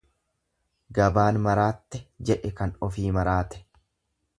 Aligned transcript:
Gabaan 0.99 1.39
maraatte, 1.49 2.03
jedhe 2.31 2.55
kan 2.63 2.77
ofii 2.89 3.17
maraate. 3.23 3.65